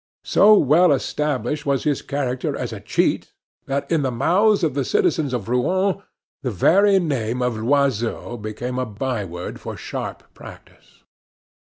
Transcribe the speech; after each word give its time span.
So 0.25 0.57
well 0.57 0.91
established 0.91 1.63
was 1.67 1.83
his 1.83 2.01
character 2.01 2.57
as 2.57 2.73
a 2.73 2.79
cheat 2.79 3.33
that, 3.67 3.91
in 3.91 4.01
the 4.01 4.09
mouths 4.09 4.63
of 4.63 4.73
the 4.73 4.83
citizens 4.83 5.31
of 5.31 5.47
Rouen, 5.47 6.01
the 6.41 6.49
very 6.49 6.97
name 6.97 7.43
of 7.43 7.53
Loiseau 7.57 8.35
became 8.35 8.79
a 8.79 8.85
byword 8.87 9.59
for 9.59 9.77
sharp 9.77 10.33
practice. 10.33 11.03